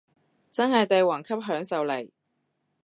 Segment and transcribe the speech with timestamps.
[0.51, 2.09] 真係帝王級享受嚟